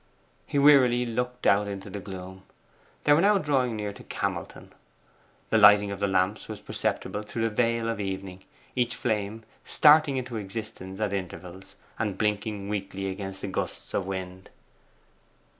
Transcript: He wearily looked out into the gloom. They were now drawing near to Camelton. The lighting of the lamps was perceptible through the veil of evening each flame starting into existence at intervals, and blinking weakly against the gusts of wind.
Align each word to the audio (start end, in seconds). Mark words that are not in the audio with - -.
He 0.47 0.57
wearily 0.57 1.05
looked 1.05 1.45
out 1.45 1.67
into 1.67 1.87
the 1.87 1.99
gloom. 1.99 2.41
They 3.03 3.13
were 3.13 3.21
now 3.21 3.37
drawing 3.37 3.75
near 3.75 3.93
to 3.93 4.03
Camelton. 4.03 4.71
The 5.51 5.59
lighting 5.59 5.91
of 5.91 5.99
the 5.99 6.07
lamps 6.07 6.47
was 6.47 6.59
perceptible 6.59 7.21
through 7.21 7.43
the 7.47 7.55
veil 7.55 7.87
of 7.87 7.99
evening 7.99 8.43
each 8.75 8.95
flame 8.95 9.43
starting 9.63 10.17
into 10.17 10.37
existence 10.37 10.99
at 10.99 11.13
intervals, 11.13 11.75
and 11.99 12.17
blinking 12.17 12.67
weakly 12.67 13.09
against 13.09 13.41
the 13.41 13.47
gusts 13.47 13.93
of 13.93 14.07
wind. 14.07 14.49